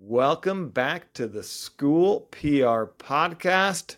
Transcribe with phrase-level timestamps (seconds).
[0.00, 3.96] Welcome back to the School PR Podcast.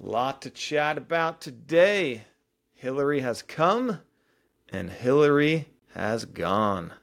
[0.00, 2.24] A lot to chat about today.
[2.72, 4.00] Hilary has come
[4.70, 6.94] and Hilary has gone.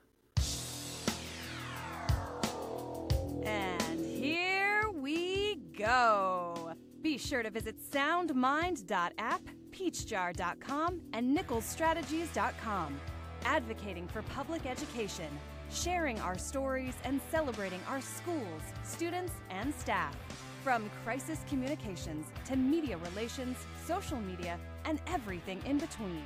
[3.43, 6.73] And here we go.
[7.03, 12.99] Be sure to visit soundmind.app, peachjar.com, and nicholsstrategies.com.
[13.43, 15.29] Advocating for public education,
[15.75, 20.15] sharing our stories, and celebrating our schools, students, and staff.
[20.63, 26.23] From crisis communications to media relations, social media, and everything in between.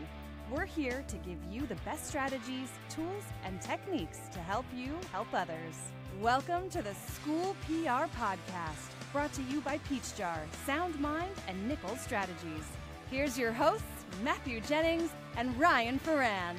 [0.52, 5.28] We're here to give you the best strategies, tools, and techniques to help you help
[5.34, 5.76] others.
[6.22, 12.02] Welcome to the School PR Podcast, brought to you by Peachjar, Sound Mind, and Nichols
[12.02, 12.66] Strategies.
[13.10, 13.86] Here's your hosts,
[14.24, 16.56] Matthew Jennings and Ryan Ferran.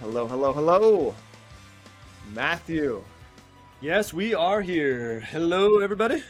[0.00, 1.14] Hello, hello, hello.
[2.32, 3.02] Matthew,
[3.82, 5.20] Yes, we are here.
[5.20, 6.22] Hello, everybody.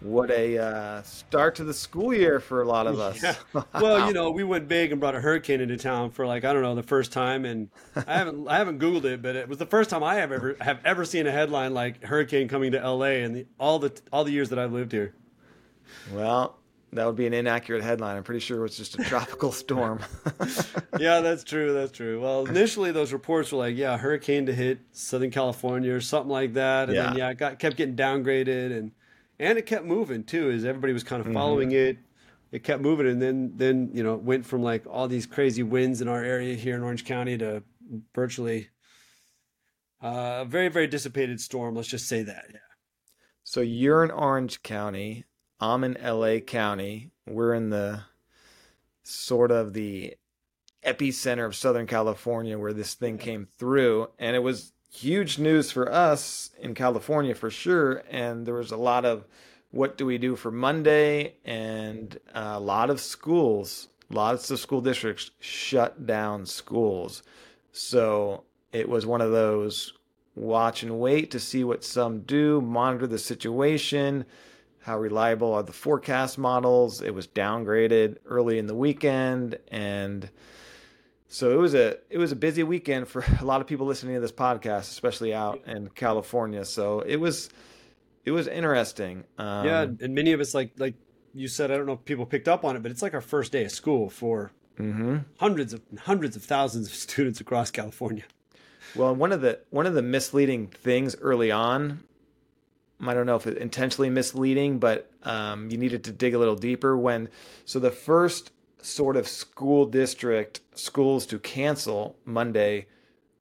[0.00, 3.20] what a uh, start to the school year for a lot of us.
[3.22, 3.34] Yeah.
[3.80, 6.52] Well, you know, we went big and brought a hurricane into town for like I
[6.52, 9.58] don't know the first time, and I haven't I haven't googled it, but it was
[9.58, 12.80] the first time I have ever have ever seen a headline like hurricane coming to
[12.80, 13.22] L.A.
[13.22, 15.14] and the, all the all the years that I've lived here.
[16.12, 16.56] Well,
[16.94, 18.16] that would be an inaccurate headline.
[18.16, 20.00] I'm pretty sure it was just a tropical storm.
[20.98, 21.72] Yeah, that's true.
[21.74, 22.20] That's true.
[22.20, 26.52] Well, initially those reports were like, yeah, hurricane to hit Southern California or something like
[26.54, 27.26] that, and then Yeah.
[27.26, 28.92] yeah, it got kept getting downgraded, and
[29.40, 31.98] and it kept moving too, as everybody was kind of following it.
[32.52, 35.64] It kept moving, and then then you know it went from like all these crazy
[35.64, 37.64] winds in our area here in Orange County to
[38.14, 38.68] virtually
[40.02, 41.74] uh, a very very dissipated storm.
[41.74, 42.44] Let's just say that.
[42.52, 42.58] Yeah.
[43.42, 45.24] So you're in Orange County.
[45.60, 47.10] I'm in LA County.
[47.26, 48.02] We're in the
[49.02, 50.14] sort of the
[50.84, 54.08] epicenter of Southern California where this thing came through.
[54.18, 58.02] And it was huge news for us in California for sure.
[58.10, 59.24] And there was a lot of
[59.70, 61.34] what do we do for Monday?
[61.44, 67.22] And a lot of schools, lots of school districts shut down schools.
[67.72, 69.94] So it was one of those
[70.36, 74.24] watch and wait to see what some do, monitor the situation,
[74.84, 77.00] how reliable are the forecast models.
[77.00, 80.30] It was downgraded early in the weekend and
[81.34, 84.14] so it was a it was a busy weekend for a lot of people listening
[84.14, 86.64] to this podcast, especially out in California.
[86.64, 87.50] So it was
[88.24, 89.24] it was interesting.
[89.36, 90.94] Um, yeah, and many of us like like
[91.34, 91.72] you said.
[91.72, 93.64] I don't know if people picked up on it, but it's like our first day
[93.64, 95.24] of school for mhm.
[95.38, 98.22] hundreds of hundreds of thousands of students across California.
[98.94, 102.04] Well, one of the one of the misleading things early on,
[103.00, 106.56] I don't know if it intentionally misleading, but um, you needed to dig a little
[106.56, 106.96] deeper.
[106.96, 107.28] When
[107.64, 112.86] so the first sort of school district schools to cancel Monday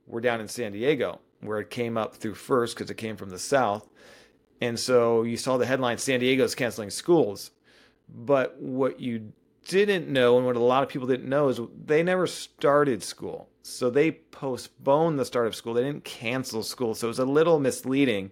[0.08, 3.30] were down in San Diego, where it came up through first because it came from
[3.30, 3.90] the south,
[4.60, 7.52] and so you saw the headline: San Diego's canceling schools.
[8.10, 9.32] But what you
[9.68, 13.50] didn't know, and what a lot of people didn't know, is they never started school.
[13.62, 15.74] So they postponed the start of school.
[15.74, 16.96] They didn't cancel school.
[16.96, 18.32] So it was a little misleading.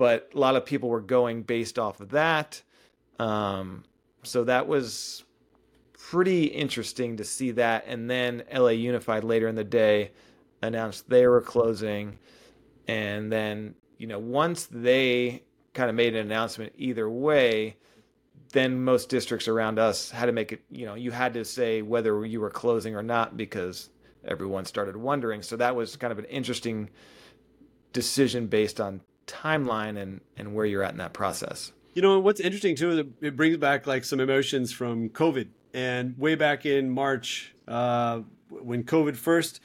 [0.00, 2.62] But a lot of people were going based off of that.
[3.18, 3.84] Um,
[4.22, 5.24] so that was
[5.92, 7.84] pretty interesting to see that.
[7.86, 10.12] And then LA Unified later in the day
[10.62, 12.18] announced they were closing.
[12.88, 15.42] And then, you know, once they
[15.74, 17.76] kind of made an announcement either way,
[18.54, 21.82] then most districts around us had to make it, you know, you had to say
[21.82, 23.90] whether you were closing or not because
[24.24, 25.42] everyone started wondering.
[25.42, 26.88] So that was kind of an interesting
[27.92, 31.72] decision based on timeline and, and where you're at in that process.
[31.94, 32.90] You know what's interesting too?
[32.90, 38.20] is It brings back like some emotions from COVID, and way back in March, uh,
[38.48, 39.60] when COVID first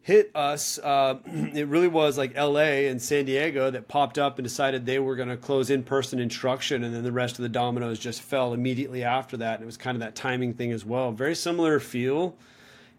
[0.00, 2.88] hit us, uh, it really was like L.A.
[2.88, 6.82] and San Diego that popped up and decided they were going to close in-person instruction,
[6.84, 9.56] and then the rest of the dominoes just fell immediately after that.
[9.56, 11.12] And it was kind of that timing thing as well.
[11.12, 12.34] Very similar feel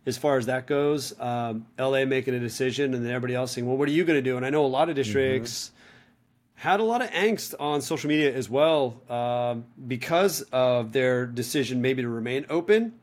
[0.05, 1.19] as far as that goes.
[1.19, 4.17] Um, LA making a decision, and then everybody else saying, "Well, what are you going
[4.17, 5.71] to do?" And I know a lot of districts
[6.59, 11.81] had a lot of angst on social media as well um, because of their decision
[11.81, 12.95] maybe to remain open.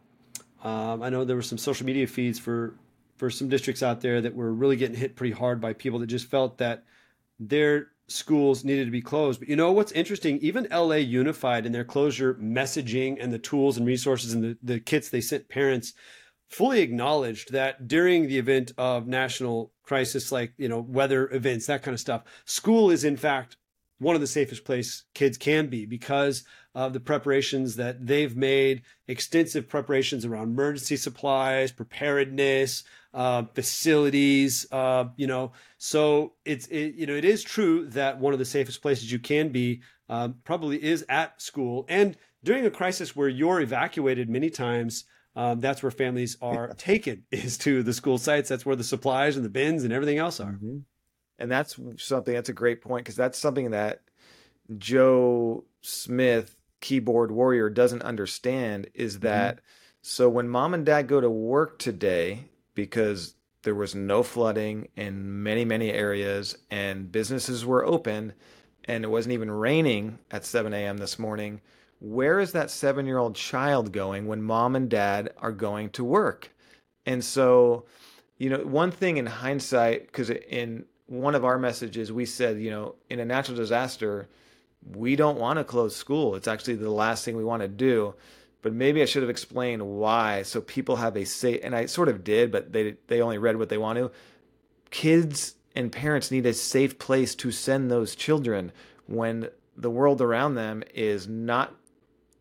[0.63, 2.75] Um, I know there were some social media feeds for
[3.17, 6.09] for some districts out there that were really getting hit pretty hard by people that
[6.09, 6.85] just felt that
[7.41, 9.41] their schools needed to be closed.
[9.41, 10.37] But you know what's interesting?
[10.43, 14.81] Even LA Unified in their closure messaging and the tools and resources and the, the
[14.81, 15.95] kits they sent parents
[16.49, 21.83] fully acknowledged that during the event of national crisis, like, you know, weather events, that
[21.83, 23.57] kind of stuff, school is in fact
[23.99, 26.45] one of the safest place kids can be because
[26.75, 32.85] of the preparations that they've made, extensive preparations around emergency supplies, preparedness,
[33.15, 35.53] uh, facilities, uh, you know.
[35.79, 39.19] So it's it, you know it is true that one of the safest places you
[39.19, 44.51] can be um, probably is at school, and during a crisis where you're evacuated many
[44.51, 45.05] times.
[45.37, 48.49] Um, that's where families are taken is to the school sites.
[48.49, 50.53] That's where the supplies and the bins and everything else are.
[50.53, 50.79] Mm-hmm.
[51.39, 54.01] And that's something that's a great point because that's something that
[54.79, 59.25] Joe Smith, keyboard warrior, doesn't understand is mm-hmm.
[59.25, 59.65] that mm-hmm.
[60.01, 65.43] so when mom and dad go to work today, because there was no flooding in
[65.43, 68.33] many, many areas and businesses were open
[68.85, 70.99] and it wasn't even raining at 7 a.m.
[70.99, 71.61] this morning,
[72.01, 76.05] where is that seven year old child going when mom and dad are going to
[76.05, 76.53] work?
[77.05, 77.87] And so,
[78.39, 82.71] you know, one thing in hindsight, because in one of our messages, we said, you
[82.71, 84.29] know, in a natural disaster,
[84.95, 86.35] we don't want to close school.
[86.35, 88.15] It's actually the last thing we want to do.
[88.63, 91.61] But maybe I should have explained why, so people have a say.
[91.61, 94.11] And I sort of did, but they they only read what they want to.
[94.91, 98.73] Kids and parents need a safe place to send those children
[99.07, 101.75] when the world around them is not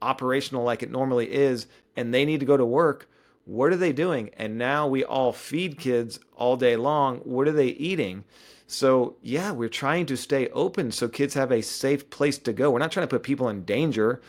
[0.02, 3.10] operational like it normally is, and they need to go to work.
[3.46, 4.32] What are they doing?
[4.38, 7.18] And now we all feed kids all day long.
[7.20, 8.24] What are they eating?
[8.68, 12.72] So, yeah, we're trying to stay open so kids have a safe place to go.
[12.72, 14.22] We're not trying to put people in danger.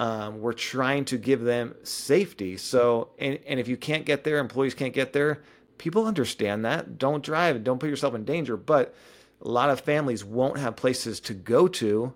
[0.00, 2.56] Um, we're trying to give them safety.
[2.56, 5.42] So, and, and if you can't get there, employees can't get there,
[5.76, 6.98] people understand that.
[6.98, 8.56] Don't drive, don't put yourself in danger.
[8.56, 8.94] But
[9.40, 12.12] a lot of families won't have places to go to.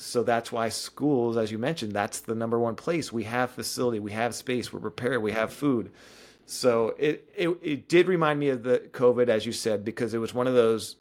[0.00, 3.12] So that's why schools, as you mentioned, that's the number one place.
[3.12, 5.90] We have facility, we have space, we're prepared, we have food.
[6.46, 10.18] So it, it it did remind me of the COVID, as you said, because it
[10.18, 10.96] was one of those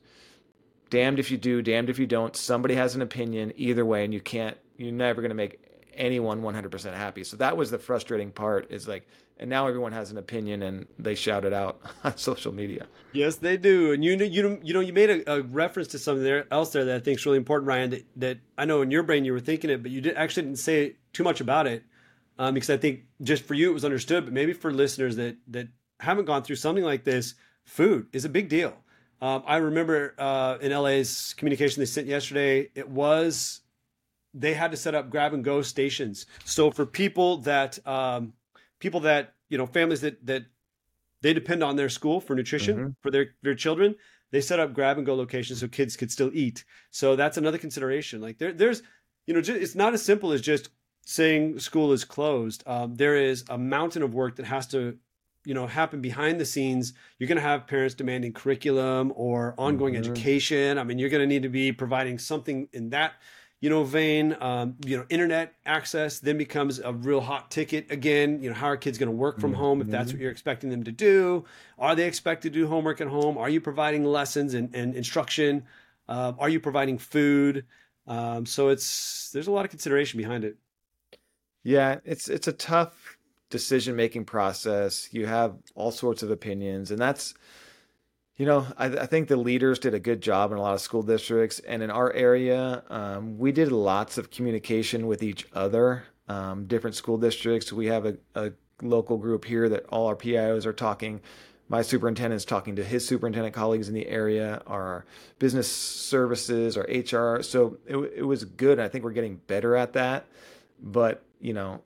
[0.89, 2.35] damned if you do, damned if you don't.
[2.35, 4.57] Somebody has an opinion either way, and you can't.
[4.77, 5.59] You're never going to make
[5.97, 7.23] anyone 100% happy.
[7.23, 8.71] So that was the frustrating part.
[8.71, 9.07] Is like,
[9.37, 12.87] and now everyone has an opinion, and they shout it out on social media.
[13.13, 13.91] Yes, they do.
[13.91, 16.71] And you know, you you know, you made a, a reference to something there else
[16.71, 17.89] there that I think is really important, Ryan.
[17.91, 20.43] That, that I know in your brain you were thinking it, but you did actually
[20.43, 21.83] didn't say too much about it
[22.39, 25.37] um, because I think just for you it was understood, but maybe for listeners that
[25.47, 25.67] that
[25.99, 27.35] haven't gone through something like this,
[27.65, 28.73] food is a big deal.
[29.21, 33.61] Um, I remember uh, in LA's communication they sent yesterday, it was
[34.33, 36.25] they had to set up grab and go stations.
[36.45, 38.33] So for people that um,
[38.79, 40.45] people that you know families that that
[41.21, 42.89] they depend on their school for nutrition mm-hmm.
[43.01, 43.95] for their their children,
[44.31, 46.65] they set up grab and go locations so kids could still eat.
[46.91, 48.21] So that's another consideration.
[48.21, 48.83] Like there, there's
[49.25, 50.69] you know it's not as simple as just
[51.05, 54.97] saying school is closed, um, there is a mountain of work that has to
[55.45, 59.93] you know happen behind the scenes you're going to have parents demanding curriculum or ongoing
[59.93, 60.11] mm-hmm.
[60.11, 63.13] education i mean you're going to need to be providing something in that
[63.59, 68.41] you know vein um, you know internet access then becomes a real hot ticket again
[68.41, 69.61] you know how are kids going to work from mm-hmm.
[69.61, 70.23] home if that's what mm-hmm.
[70.23, 71.43] you're expecting them to do
[71.79, 75.63] are they expected to do homework at home are you providing lessons and, and instruction
[76.07, 77.65] uh, are you providing food
[78.07, 80.57] um, so it's there's a lot of consideration behind it
[81.67, 83.17] yeah, it's it's a tough
[83.49, 85.09] decision making process.
[85.11, 87.33] You have all sorts of opinions, and that's
[88.37, 90.81] you know I, I, think the leaders did a good job in a lot of
[90.81, 96.03] school districts, and in our area, um, we did lots of communication with each other.
[96.29, 97.71] Um, different school districts.
[97.71, 98.51] We have a, a
[98.81, 101.21] local group here that all our PIOs are talking
[101.69, 105.05] my superintendent is talking to his superintendent colleagues in the area, our
[105.37, 107.41] business services, our HR.
[107.41, 108.79] So it, it was good.
[108.79, 110.25] I think we're getting better at that.
[110.81, 111.81] But you know,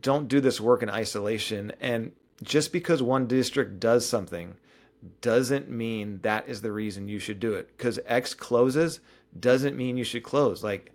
[0.00, 1.72] don't do this work in isolation.
[1.80, 4.56] And just because one district does something
[5.20, 7.68] doesn't mean that is the reason you should do it.
[7.76, 9.00] Because X closes
[9.38, 10.62] doesn't mean you should close.
[10.62, 10.92] Like,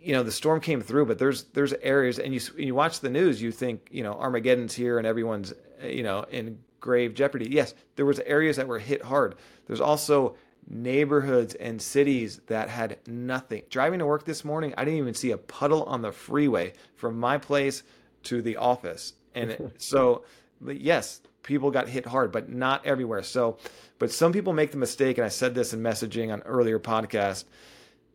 [0.00, 3.10] you know, the storm came through, but there's there's areas, and you you watch the
[3.10, 7.48] news, you think you know Armageddon's here and everyone's eh, you know in grave jeopardy.
[7.50, 9.34] Yes, there was areas that were hit hard.
[9.66, 10.36] There's also
[10.68, 13.62] neighborhoods and cities that had nothing.
[13.70, 17.18] Driving to work this morning, I didn't even see a puddle on the freeway from
[17.18, 17.82] my place
[18.24, 19.12] to the office.
[19.34, 20.24] And so,
[20.64, 23.22] yes, people got hit hard, but not everywhere.
[23.22, 23.56] So,
[23.98, 27.44] but some people make the mistake, and I said this in messaging on earlier podcast.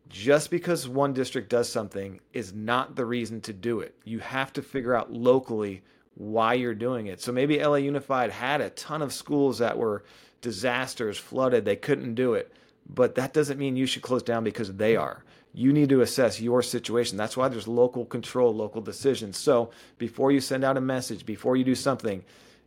[0.08, 3.94] Just because one district does something is not the reason to do it.
[4.04, 5.82] You have to figure out locally
[6.14, 7.20] why you're doing it.
[7.20, 10.04] So maybe LA Unified had a ton of schools that were
[10.42, 12.52] disasters, flooded, they couldn't do it.
[12.86, 15.24] But that doesn't mean you should close down because they are.
[15.54, 17.16] You need to assess your situation.
[17.16, 19.38] That's why there's local control, local decisions.
[19.38, 22.22] So before you send out a message, before you do something,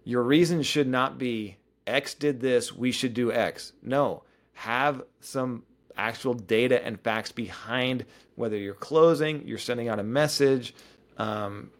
[0.05, 3.73] your reason should not be X did this, we should do X.
[3.83, 5.63] No, have some
[5.97, 10.73] actual data and facts behind whether you're closing, you're sending out a message.
[11.17, 11.71] Um,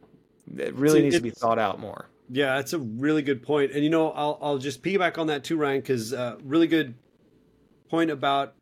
[0.57, 3.71] it really needs to be thought out more Yeah, that's a really good point.
[3.71, 6.95] And you know, I'll I'll just piggyback on that too, Ryan, because uh, really good
[7.89, 8.53] point about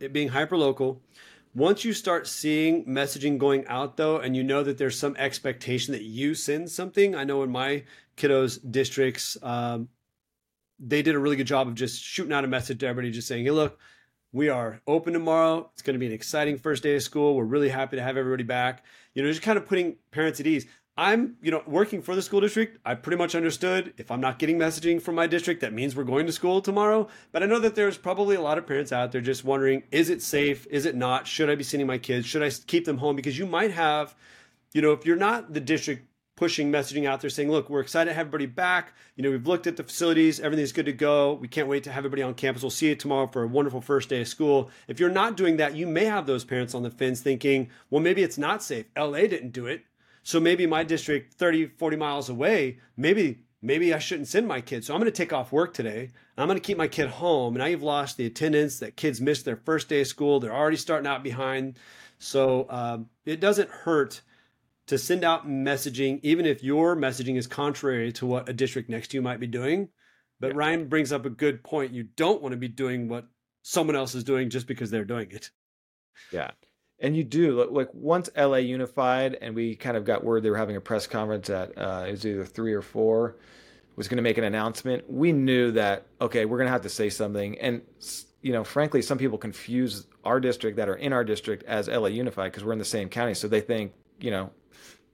[0.00, 1.00] it being hyper local.
[1.54, 5.92] Once you start seeing messaging going out though, and you know that there's some expectation
[5.92, 7.84] that you send something, I know in my
[8.16, 9.88] kiddos districts, um,
[10.78, 13.28] they did a really good job of just shooting out a message to everybody, just
[13.28, 13.78] saying, "Hey, look,
[14.32, 15.70] we are open tomorrow.
[15.72, 17.36] It's going to be an exciting first day of school.
[17.36, 20.46] We're really happy to have everybody back." You know, just kind of putting parents at
[20.46, 20.66] ease.
[20.96, 22.78] I'm, you know, working for the school district.
[22.84, 26.04] I pretty much understood if I'm not getting messaging from my district, that means we're
[26.04, 27.08] going to school tomorrow.
[27.30, 30.10] But I know that there's probably a lot of parents out there just wondering, is
[30.10, 30.66] it safe?
[30.70, 31.26] Is it not?
[31.26, 32.26] Should I be sending my kids?
[32.26, 33.16] Should I keep them home?
[33.16, 34.14] Because you might have,
[34.74, 36.06] you know, if you're not the district
[36.42, 38.94] pushing messaging out there saying, look, we're excited to have everybody back.
[39.14, 41.34] You know, we've looked at the facilities, everything's good to go.
[41.34, 42.64] We can't wait to have everybody on campus.
[42.64, 44.68] We'll see you tomorrow for a wonderful first day of school.
[44.88, 48.02] If you're not doing that, you may have those parents on the fence thinking, well,
[48.02, 48.86] maybe it's not safe.
[48.98, 49.84] LA didn't do it.
[50.24, 54.84] So maybe my district 30, 40 miles away, maybe maybe I shouldn't send my kid.
[54.84, 56.10] So I'm going to take off work today.
[56.36, 57.54] I'm going to keep my kid home.
[57.54, 60.40] And now you've lost the attendance that kids missed their first day of school.
[60.40, 61.78] They're already starting out behind.
[62.18, 64.22] So um, it doesn't hurt
[64.86, 69.08] to send out messaging, even if your messaging is contrary to what a district next
[69.08, 69.88] to you might be doing.
[70.40, 70.56] But yeah.
[70.56, 71.92] Ryan brings up a good point.
[71.92, 73.26] You don't want to be doing what
[73.62, 75.50] someone else is doing just because they're doing it.
[76.32, 76.50] Yeah.
[76.98, 80.56] And you do like once LA unified, and we kind of got word they were
[80.56, 83.36] having a press conference at uh, it was either three or four,
[83.96, 85.10] was going to make an announcement.
[85.10, 87.82] We knew that okay, we're going to have to say something, and
[88.40, 92.08] you know, frankly, some people confuse our district that are in our district as LA
[92.08, 94.50] unified because we're in the same county, so they think you know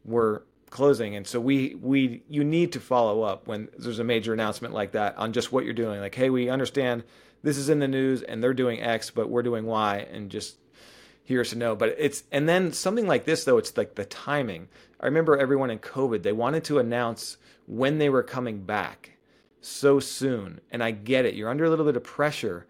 [0.05, 4.33] we're closing, and so we we you need to follow up when there's a major
[4.33, 6.00] announcement like that on just what you're doing.
[6.00, 7.05] Like, hey, we understand
[7.43, 10.57] this is in the news and they're doing X, but we're doing Y, and just
[11.25, 11.76] here's to know.
[11.76, 14.69] But it's and then something like this though, it's like the timing.
[15.00, 17.37] I remember everyone in COVID, they wanted to announce
[17.67, 19.19] when they were coming back
[19.61, 20.61] so soon.
[20.71, 21.35] And I get it.
[21.35, 22.67] You're under a little bit of pressure.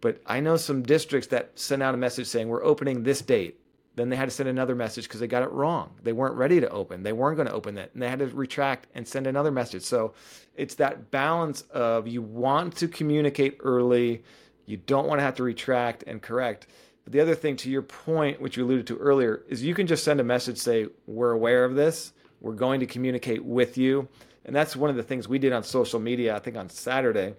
[0.00, 3.60] But I know some districts that sent out a message saying we're opening this date.
[3.96, 5.90] Then they had to send another message because they got it wrong.
[6.02, 7.02] They weren't ready to open.
[7.02, 7.90] They weren't going to open it.
[7.92, 9.82] And they had to retract and send another message.
[9.82, 10.14] So
[10.54, 14.22] it's that balance of you want to communicate early,
[14.66, 16.66] you don't want to have to retract and correct
[17.04, 19.86] but the other thing, to your point, which you alluded to earlier, is you can
[19.86, 22.12] just send a message, say, We're aware of this.
[22.40, 24.08] We're going to communicate with you.
[24.44, 27.34] And that's one of the things we did on social media, I think on Saturday.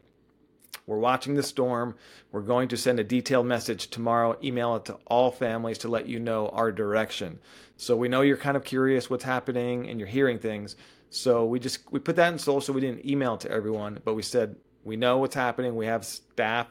[0.85, 1.95] We're watching the storm.
[2.31, 6.07] We're going to send a detailed message tomorrow, email it to all families to let
[6.07, 7.39] you know our direction.
[7.77, 10.75] So we know you're kind of curious what's happening and you're hearing things.
[11.09, 12.73] So we just we put that in social.
[12.73, 15.75] We didn't email to everyone, but we said we know what's happening.
[15.75, 16.67] We have staff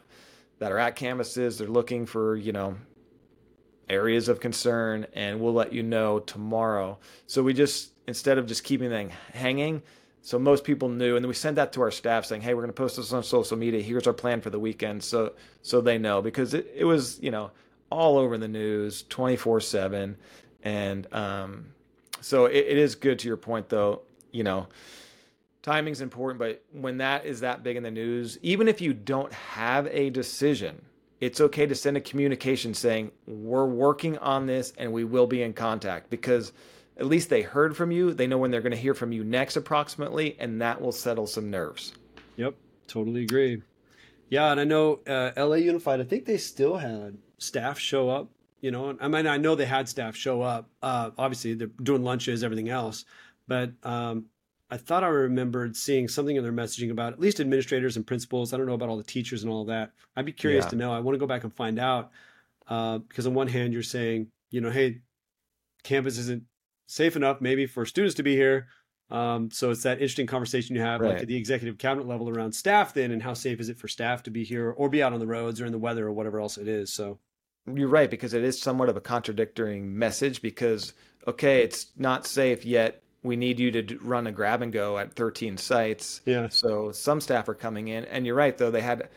[0.58, 1.58] that are at campuses.
[1.58, 2.76] They're looking for, you know,
[3.88, 6.98] areas of concern, and we'll let you know tomorrow.
[7.26, 9.82] So we just, instead of just keeping them hanging,
[10.22, 12.62] so most people knew, and then we sent that to our staff saying, "Hey, we're
[12.62, 13.80] going to post this on social media.
[13.80, 17.30] Here's our plan for the weekend." So so they know because it, it was you
[17.30, 17.50] know
[17.90, 20.16] all over the news, twenty four seven,
[20.62, 21.66] and um,
[22.20, 24.02] so it, it is good to your point though.
[24.32, 24.68] You know,
[25.62, 29.32] timing's important, but when that is that big in the news, even if you don't
[29.32, 30.82] have a decision,
[31.20, 35.42] it's okay to send a communication saying, We're working on this and we will be
[35.42, 36.52] in contact because
[37.00, 38.12] at least they heard from you.
[38.12, 41.26] They know when they're going to hear from you next, approximately, and that will settle
[41.26, 41.94] some nerves.
[42.36, 42.54] Yep,
[42.86, 43.62] totally agree.
[44.28, 48.28] Yeah, and I know uh, LA Unified, I think they still had staff show up.
[48.60, 50.68] You know, I mean, I know they had staff show up.
[50.82, 53.06] Uh, obviously, they're doing lunches, everything else.
[53.48, 54.26] But um,
[54.70, 58.52] I thought I remembered seeing something in their messaging about at least administrators and principals.
[58.52, 59.92] I don't know about all the teachers and all that.
[60.14, 60.70] I'd be curious yeah.
[60.70, 60.92] to know.
[60.92, 62.10] I want to go back and find out
[62.68, 65.00] uh, because on one hand you're saying, you know, hey,
[65.82, 66.44] campus isn't
[66.90, 68.68] safe enough maybe for students to be here.
[69.10, 71.14] Um, so it's that interesting conversation you have right.
[71.14, 73.88] like at the executive cabinet level around staff then and how safe is it for
[73.88, 76.12] staff to be here or be out on the roads or in the weather or
[76.12, 76.92] whatever else it is.
[76.92, 77.18] So
[77.66, 80.92] you're right because it is somewhat of a contradictory message because
[81.26, 85.12] okay, it's not safe yet we need you to run a grab and go at
[85.12, 86.20] 13 sites.
[86.24, 86.48] Yeah.
[86.48, 89.08] So some staff are coming in, and you're right though they had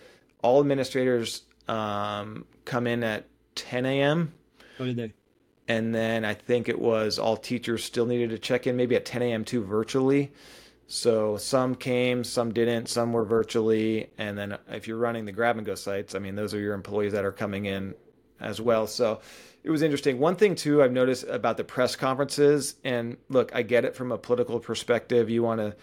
[0.41, 4.33] all administrators um, come in at 10 a.m.
[4.79, 5.13] Oh, did they?
[5.67, 9.05] And then I think it was all teachers still needed to check in maybe at
[9.05, 9.45] 10 a.m.
[9.45, 10.31] too virtually.
[10.87, 15.57] So some came, some didn't, some were virtually, and then if you're running the grab
[15.57, 17.95] and go sites, I mean those are your employees that are coming in
[18.39, 18.85] as well.
[18.87, 19.21] So
[19.63, 20.19] it was interesting.
[20.19, 24.11] One thing too I've noticed about the press conferences, and look, I get it from
[24.11, 25.29] a political perspective.
[25.29, 25.75] You want to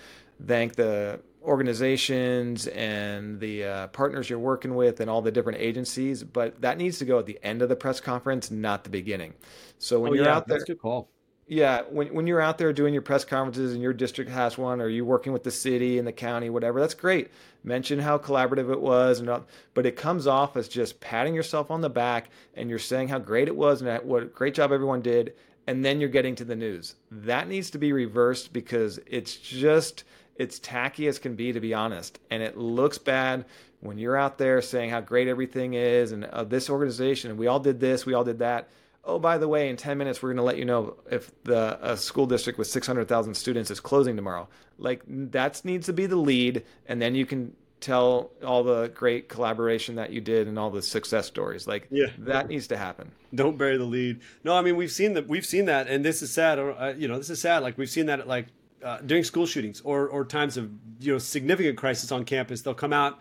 [0.47, 6.23] thank the organizations and the uh, partners you're working with and all the different agencies,
[6.23, 9.35] but that needs to go at the end of the press conference, not the beginning.
[9.79, 11.09] So when oh, you're yeah, out there, that's good call.
[11.47, 14.81] Yeah, when when you're out there doing your press conferences and your district has one,
[14.81, 17.29] or you're working with the city and the county, whatever, that's great.
[17.65, 19.45] Mention how collaborative it was, and all,
[19.75, 23.19] but it comes off as just patting yourself on the back and you're saying how
[23.19, 25.35] great it was and what great job everyone did,
[25.71, 26.97] and then you're getting to the news.
[27.13, 30.03] That needs to be reversed because it's just
[30.35, 33.45] it's tacky as can be, to be honest, and it looks bad
[33.79, 37.47] when you're out there saying how great everything is and uh, this organization and we
[37.47, 38.69] all did this, we all did that
[39.03, 41.79] oh, by the way, in 10 minutes, we're going to let you know if the
[41.81, 44.47] a school district with 600,000 students is closing tomorrow.
[44.79, 46.65] Like that needs to be the lead.
[46.87, 50.83] And then you can tell all the great collaboration that you did and all the
[50.83, 51.67] success stories.
[51.67, 52.07] Like yeah.
[52.19, 53.11] that needs to happen.
[53.35, 54.21] Don't bury the lead.
[54.45, 55.29] No, I mean, we've seen that.
[55.29, 55.89] We've seen that.
[55.89, 56.59] And this is sad.
[56.59, 57.63] Uh, you know, this is sad.
[57.63, 58.47] Like we've seen that at like
[58.85, 60.71] uh, during school shootings or, or times of,
[61.01, 63.19] you know, significant crisis on campus, they'll come out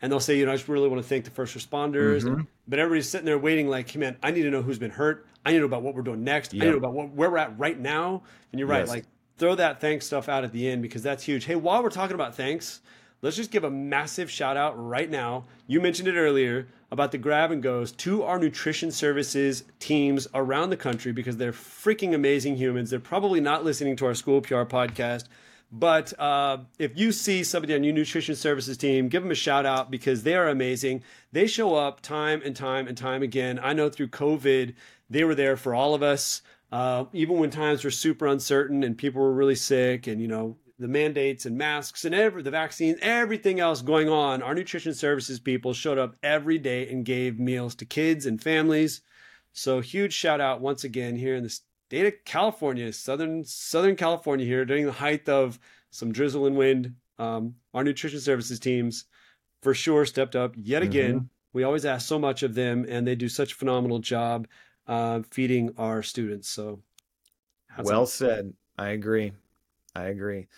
[0.00, 2.22] and they'll say, you know, I just really want to thank the first responders.
[2.22, 2.42] Mm-hmm.
[2.68, 5.26] But everybody's sitting there waiting, like, hey, man, I need to know who's been hurt.
[5.44, 6.52] I need to know about what we're doing next.
[6.52, 6.62] Yep.
[6.62, 8.22] I need to know about what, where we're at right now.
[8.52, 8.88] And you're right, yes.
[8.88, 9.04] like,
[9.38, 11.44] throw that thanks stuff out at the end because that's huge.
[11.44, 12.80] Hey, while we're talking about thanks,
[13.22, 15.44] let's just give a massive shout out right now.
[15.66, 20.70] You mentioned it earlier about the grab and goes to our nutrition services teams around
[20.70, 22.90] the country because they're freaking amazing humans.
[22.90, 25.24] They're probably not listening to our school PR podcast
[25.72, 29.64] but uh, if you see somebody on your nutrition services team, give them a shout
[29.64, 31.02] out because they are amazing.
[31.32, 33.58] They show up time and time and time again.
[33.62, 34.74] I know through COVID,
[35.08, 36.42] they were there for all of us.
[36.70, 40.56] Uh, even when times were super uncertain and people were really sick and, you know,
[40.82, 45.38] the mandates and masks and every the vaccine, everything else going on, our nutrition services
[45.38, 49.00] people showed up every day and gave meals to kids and families.
[49.52, 54.44] So huge shout out once again here in the state of California, southern Southern California
[54.44, 55.58] here, during the height of
[55.90, 56.94] some drizzle and wind.
[57.18, 59.04] Um, our nutrition services teams
[59.62, 61.14] for sure stepped up yet again.
[61.14, 61.26] Mm-hmm.
[61.52, 64.48] We always ask so much of them, and they do such a phenomenal job
[64.88, 66.48] uh, feeding our students.
[66.48, 66.80] So,
[67.84, 68.54] well said.
[68.76, 69.32] I agree.
[69.94, 70.48] I agree.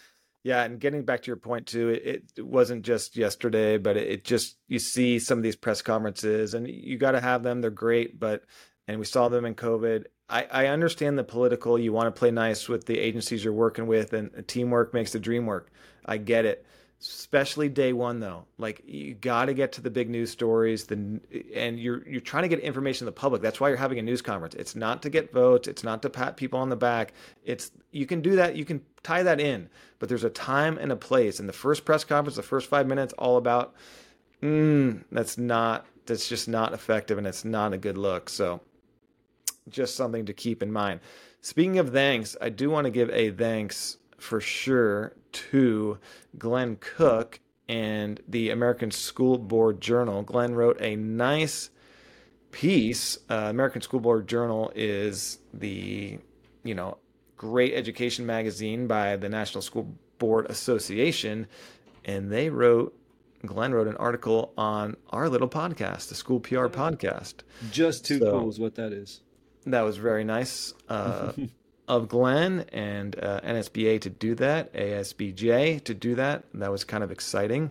[0.45, 4.09] Yeah, and getting back to your point too, it, it wasn't just yesterday, but it,
[4.09, 7.63] it, just you see some of these press conferences, and you got to have them.
[7.63, 8.45] They're great, but
[8.87, 10.05] and we saw them in COVID.
[10.29, 11.79] I, I understand the political.
[11.79, 15.19] You want to play nice with the agencies you're working with, and teamwork makes the
[15.19, 15.73] dream work.
[16.05, 16.67] I get it.
[17.01, 20.87] Especially day one, though, like you got to get to the big news stories.
[20.87, 21.21] The
[21.55, 23.43] and you're you're trying to get information to the public.
[23.43, 24.55] That's why you're having a news conference.
[24.55, 25.69] It's not to get votes.
[25.69, 27.13] It's not to pat people on the back.
[27.45, 28.57] It's you can do that.
[28.57, 31.41] You can tie that in, but there's a time and a place.
[31.41, 33.75] And the first press conference, the first five minutes, all about.
[34.43, 35.87] Mm, that's not.
[36.07, 38.31] That's just not effective, and it's not a good look.
[38.31, 38.61] So
[39.69, 41.01] just something to keep in mind.
[41.41, 45.99] Speaking of thanks, I do want to give a thanks for sure to
[46.39, 50.23] Glenn Cook and the American School Board Journal.
[50.23, 51.71] Glenn wrote a nice
[52.51, 53.19] piece.
[53.29, 56.19] Uh, American School Board Journal is the,
[56.63, 56.99] you know,
[57.37, 61.47] great education magazine by the National School Board Association,
[62.05, 62.97] and they wrote
[63.45, 67.35] Glenn wrote an article on our little podcast, the School PR podcast.
[67.71, 69.21] Just too so, cool is what that is.
[69.67, 71.33] That was very nice uh,
[71.87, 76.45] of Glenn and uh, NSBA to do that, ASBJ to do that.
[76.55, 77.71] That was kind of exciting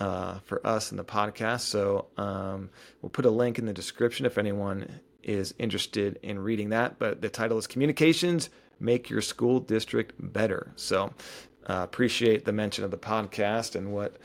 [0.00, 1.60] uh, for us in the podcast.
[1.60, 6.70] So um, we'll put a link in the description if anyone is interested in reading
[6.70, 6.98] that.
[6.98, 10.72] But the title is Communications Make Your School District Better.
[10.76, 11.14] So
[11.68, 14.18] uh, appreciate the mention of the podcast and what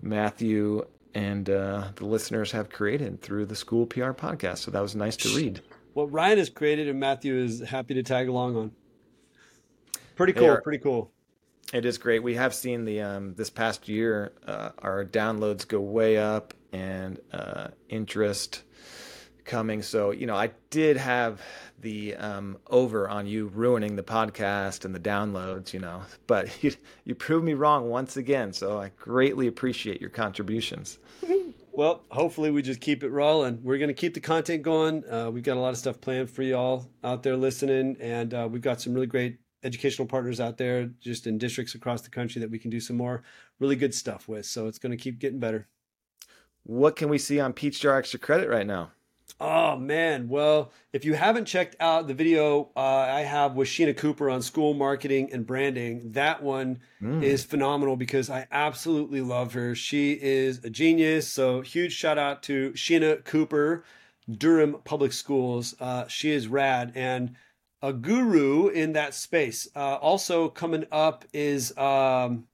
[0.00, 4.58] Matthew and uh, the listeners have created through the School PR podcast.
[4.58, 5.60] So that was nice to read
[5.98, 8.70] what Ryan has created and Matthew is happy to tag along on.
[10.14, 10.46] Pretty cool.
[10.46, 11.10] Are, pretty cool.
[11.72, 12.22] It is great.
[12.22, 17.18] We have seen the um, this past year uh, our downloads go way up and
[17.32, 18.62] uh, interest
[19.44, 19.82] coming.
[19.82, 21.42] So you know, I did have
[21.80, 25.72] the um, over on you ruining the podcast and the downloads.
[25.72, 26.74] You know, but you
[27.06, 28.52] you proved me wrong once again.
[28.52, 31.00] So I greatly appreciate your contributions.
[31.78, 33.60] Well, hopefully we just keep it rolling.
[33.62, 35.08] We're going to keep the content going.
[35.08, 38.48] Uh, we've got a lot of stuff planned for y'all out there listening, and uh,
[38.50, 42.40] we've got some really great educational partners out there just in districts across the country
[42.40, 43.22] that we can do some more
[43.60, 44.44] really good stuff with.
[44.44, 45.68] So it's going to keep getting better.
[46.64, 48.90] What can we see on Peachjar Extra Credit right now?
[49.40, 53.96] Oh man, well, if you haven't checked out the video uh, I have with Sheena
[53.96, 57.22] Cooper on school marketing and branding, that one mm.
[57.22, 59.76] is phenomenal because I absolutely love her.
[59.76, 61.28] She is a genius.
[61.28, 63.84] So huge shout out to Sheena Cooper,
[64.28, 65.72] Durham Public Schools.
[65.78, 67.36] Uh, she is rad and
[67.80, 69.68] a guru in that space.
[69.76, 72.48] Uh, also coming up is um,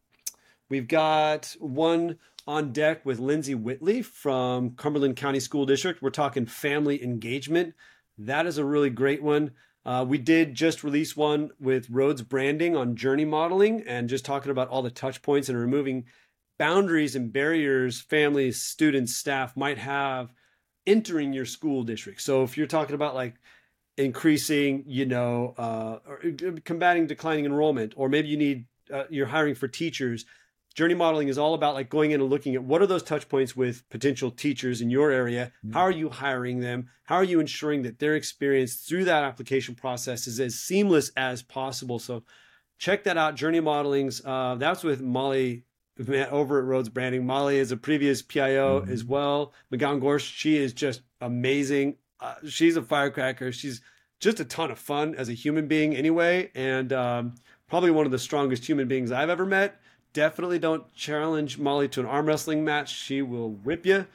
[0.68, 6.02] we've got one on deck with Lindsay Whitley from Cumberland County School District.
[6.02, 7.74] We're talking family engagement.
[8.18, 9.52] That is a really great one.
[9.86, 14.50] Uh, we did just release one with Rhodes branding on journey modeling and just talking
[14.50, 16.04] about all the touch points and removing
[16.58, 20.32] boundaries and barriers families, students, staff might have
[20.86, 22.20] entering your school district.
[22.20, 23.34] So if you're talking about like
[23.96, 29.26] increasing, you know, uh, or uh, combating declining enrollment, or maybe you need uh, you're
[29.26, 30.26] hiring for teachers.
[30.74, 33.28] Journey modeling is all about like going in and looking at what are those touch
[33.28, 35.52] points with potential teachers in your area.
[35.58, 35.72] Mm-hmm.
[35.72, 36.88] How are you hiring them?
[37.04, 41.42] How are you ensuring that their experience through that application process is as seamless as
[41.42, 42.00] possible?
[42.00, 42.24] So
[42.78, 43.36] check that out.
[43.36, 44.20] Journey modelings.
[44.24, 45.64] Uh, that's with Molly
[46.08, 47.24] over at Rhodes Branding.
[47.24, 48.92] Molly is a previous PIO mm-hmm.
[48.92, 49.52] as well.
[49.72, 51.98] McGowan Gorst, she is just amazing.
[52.18, 53.52] Uh, she's a firecracker.
[53.52, 53.80] She's
[54.18, 57.34] just a ton of fun as a human being, anyway, and um,
[57.68, 59.80] probably one of the strongest human beings I've ever met.
[60.14, 62.94] Definitely don't challenge Molly to an arm wrestling match.
[62.94, 64.06] She will whip you.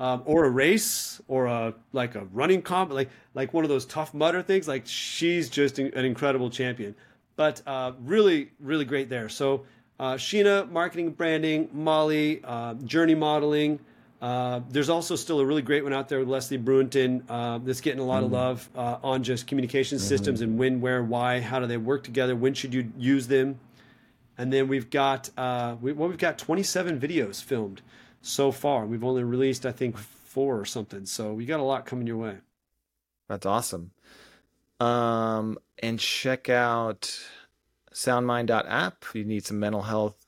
[0.00, 3.84] Um, or a race or a like a running comp like like one of those
[3.84, 6.94] Tough Mudder things like she's just an incredible champion
[7.34, 9.64] but uh, really really great there so
[10.00, 13.80] uh, Sheena, marketing branding, Molly, uh, journey modeling.
[14.20, 17.80] Uh, there's also still a really great one out there with Leslie Bruinton uh, that's
[17.80, 18.26] getting a lot mm-hmm.
[18.26, 20.06] of love uh, on just communication mm-hmm.
[20.06, 23.58] systems and when, where, why, how do they work together, when should you use them.
[24.38, 27.82] And then we've got uh, we, well, we've got 27 videos filmed
[28.22, 28.86] so far.
[28.86, 32.16] We've only released I think four or something, so we got a lot coming your
[32.16, 32.36] way.
[33.28, 33.90] That's awesome.
[34.80, 37.20] Um, and check out
[37.92, 38.96] soundmind.app.
[39.02, 40.24] If you need some mental health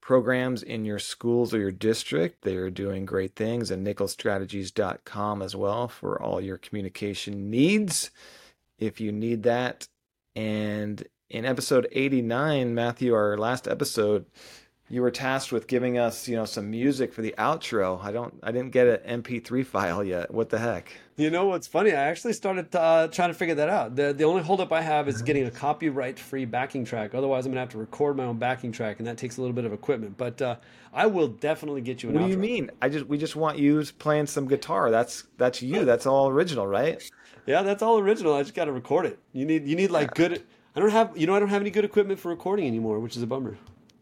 [0.00, 3.70] programs in your schools or your district, they are doing great things.
[3.70, 8.10] And nicholsstrategies.com as well for all your communication needs
[8.78, 9.88] if you need that.
[10.36, 14.24] And in episode 89, Matthew, our last episode,
[14.88, 18.02] you were tasked with giving us, you know, some music for the outro.
[18.02, 20.32] I don't, I didn't get an MP3 file yet.
[20.32, 20.90] What the heck?
[21.16, 21.90] You know what's funny?
[21.90, 23.96] I actually started uh, trying to figure that out.
[23.96, 27.12] The the only holdup I have is getting a copyright-free backing track.
[27.12, 29.52] Otherwise, I'm gonna have to record my own backing track, and that takes a little
[29.52, 30.16] bit of equipment.
[30.16, 30.56] But uh,
[30.92, 32.14] I will definitely get you an.
[32.14, 32.26] What outro.
[32.26, 32.70] do you mean?
[32.80, 34.92] I just we just want you playing some guitar.
[34.92, 35.84] That's that's you.
[35.84, 37.02] That's all original, right?
[37.46, 38.34] Yeah, that's all original.
[38.34, 39.18] I just got to record it.
[39.32, 40.44] You need you need like good.
[40.76, 43.16] I don't have you know I don't have any good equipment for recording anymore, which
[43.16, 43.56] is a bummer.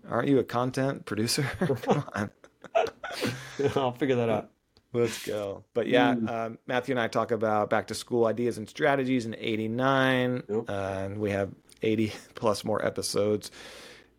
[0.08, 1.42] Aren't you a content producer?
[1.58, 2.30] Come on.
[3.76, 4.50] I'll figure that out.
[4.92, 5.64] Let's go.
[5.74, 6.28] But yeah, mm.
[6.30, 10.42] um, Matthew and I talk about back to school ideas and strategies in 89.
[10.48, 10.64] Yep.
[10.68, 11.50] Uh, and we have
[11.82, 13.50] 80 plus more episodes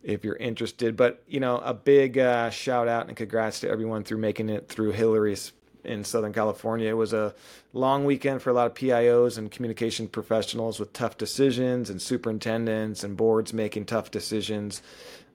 [0.04, 0.96] if you're interested.
[0.96, 4.68] But, you know, a big uh, shout out and congrats to everyone through making it
[4.68, 5.52] through Hilary's
[5.84, 6.90] in Southern California.
[6.90, 7.34] It was a
[7.74, 13.04] long weekend for a lot of PIOs and communication professionals with tough decisions and superintendents
[13.04, 14.82] and boards making tough decisions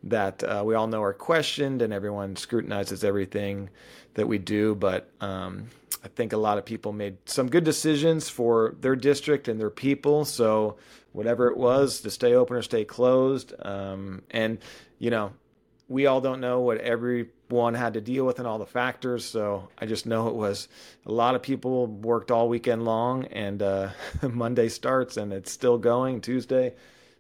[0.05, 3.71] that uh, we all know are questioned and everyone scrutinizes everything
[4.15, 4.75] that we do.
[4.75, 5.69] But um,
[6.05, 9.71] I think a lot of people made some good decisions for their district and their
[9.71, 10.25] people.
[10.25, 10.77] So
[11.13, 13.53] whatever it was to stay open or stay closed.
[13.65, 14.59] Um, and,
[14.99, 15.33] you know,
[15.93, 19.25] we all don't know what everyone had to deal with and all the factors.
[19.25, 20.69] So I just know it was
[21.05, 23.91] a lot of people worked all weekend long and uh,
[24.23, 26.75] Monday starts and it's still going Tuesday.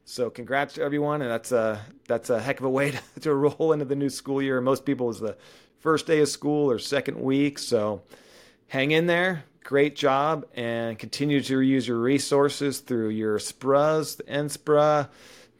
[0.05, 3.35] So congrats to everyone, and that's a that's a heck of a way to, to
[3.35, 4.61] roll into the new school year.
[4.61, 5.37] Most people is the
[5.79, 8.03] first day of school or second week, so
[8.67, 9.45] hang in there.
[9.63, 15.09] Great job, and continue to use your resources through your SPRAs, the NSPRA,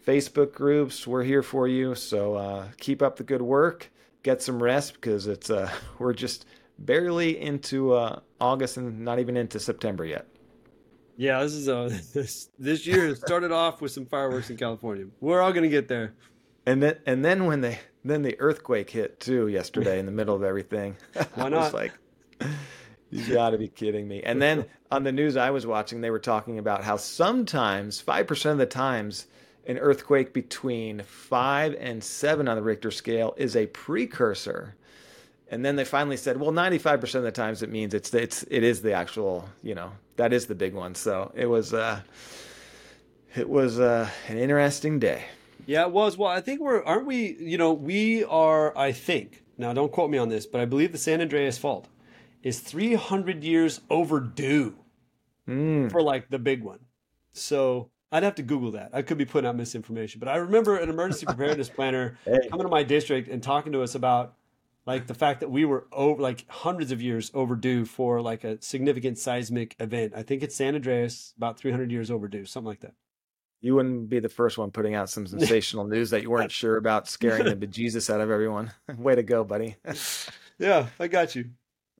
[0.07, 1.07] Facebook groups.
[1.07, 3.91] We're here for you, so uh, keep up the good work.
[4.23, 6.47] Get some rest because it's uh, we're just
[6.79, 10.27] barely into uh, August and not even into September yet.
[11.17, 15.07] Yeah, this is a this this year started off with some fireworks in California.
[15.21, 16.15] We're all gonna get there.
[16.67, 20.35] And then and then when they then the earthquake hit too yesterday in the middle
[20.35, 20.97] of everything.
[21.35, 21.53] Why not?
[21.53, 21.93] I was like,
[23.11, 24.23] you got to be kidding me.
[24.23, 28.27] And then on the news I was watching, they were talking about how sometimes five
[28.27, 29.27] percent of the times
[29.67, 34.75] an earthquake between five and seven on the Richter scale is a precursor
[35.53, 38.65] and then they finally said, well, 95% of the times it means it's it's it
[38.65, 40.95] is the actual, you know, that is the big one.
[40.95, 42.01] So it was uh
[43.37, 45.25] it was uh an interesting day.
[45.67, 46.17] Yeah, it was.
[46.17, 49.45] Well, I think we're aren't we, you know, we are I think.
[49.59, 51.87] Now don't quote me on this, but I believe the San Andreas fault
[52.43, 54.75] is 300 years overdue
[55.47, 55.93] mm.
[55.93, 56.81] for like the big one.
[57.35, 58.91] So I'd have to Google that.
[58.93, 62.47] I could be putting out misinformation, but I remember an emergency preparedness planner hey.
[62.51, 64.35] coming to my district and talking to us about
[64.85, 68.61] like the fact that we were over like hundreds of years overdue for like a
[68.61, 70.13] significant seismic event.
[70.15, 72.95] I think it's San Andreas, about 300 years overdue, something like that.
[73.63, 76.77] You wouldn't be the first one putting out some sensational news that you weren't sure
[76.77, 78.73] about, scaring the bejesus out of everyone.
[78.99, 79.77] Way to go, buddy.
[80.59, 81.51] yeah, I got you.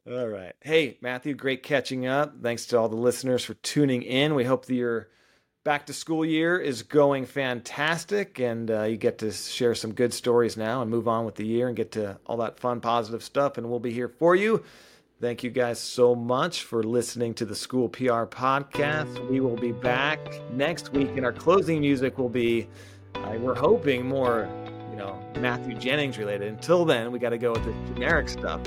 [0.07, 0.53] All right.
[0.61, 2.35] Hey, Matthew, great catching up.
[2.43, 4.35] Thanks to all the listeners for tuning in.
[4.35, 5.09] We hope that you're
[5.65, 10.13] back to school year is going fantastic, and uh, you get to share some good
[10.13, 13.23] stories now and move on with the year and get to all that fun, positive
[13.23, 13.59] stuff.
[13.59, 14.63] And we'll be here for you.
[15.21, 19.31] Thank you guys so much for listening to the School PR podcast.
[19.31, 20.19] We will be back
[20.51, 22.67] next week, and our closing music will be,
[23.15, 24.49] uh, we're hoping, more,
[24.91, 26.49] you know, Matthew Jennings related.
[26.49, 28.61] Until then, we got to go with the generic stuff.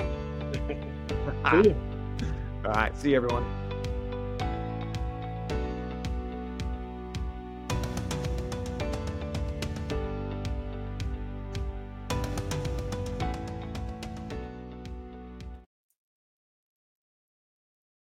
[1.44, 2.96] all right.
[2.96, 3.65] See you, everyone.